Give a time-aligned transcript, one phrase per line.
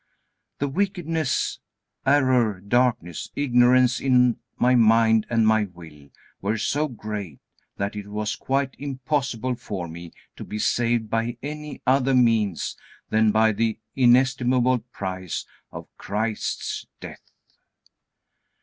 [0.57, 1.59] The wickedness,
[2.07, 6.09] error, darkness, ignorance in my mind and my will
[6.41, 7.37] were so great,
[7.77, 12.75] that it was quite impossible for me to be saved by any other means
[13.11, 17.29] than by the inestimable price of Christ's death.